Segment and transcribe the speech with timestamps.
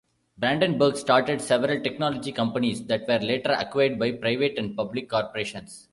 [0.35, 5.89] Brandenburg started several technology companies that were later acquired by private and public corporations.